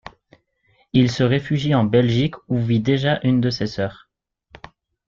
Il 0.93 1.11
se 1.11 1.21
réfugie 1.21 1.75
en 1.75 1.83
Belgique 1.83 2.33
où 2.47 2.57
vit 2.57 2.79
déjà 2.79 3.19
une 3.21 3.39
de 3.39 3.51
ses 3.51 3.67
sœurs. 3.67 4.09